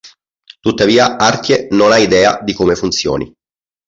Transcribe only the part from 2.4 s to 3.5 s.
di come funzioni.